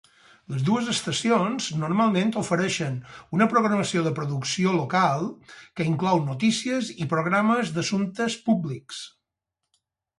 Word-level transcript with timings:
Les 0.51 0.61
dues 0.67 0.87
estacions 0.93 1.67
normalment 1.81 2.31
ofereixen 2.41 2.95
una 3.39 3.49
programació 3.53 4.03
de 4.09 4.15
producció 4.21 4.75
local, 4.79 5.29
que 5.81 5.89
inclou 5.93 6.27
notícies 6.33 6.93
i 7.05 7.11
programes 7.17 7.75
d'assumptes 7.77 8.43
públics. 8.49 9.07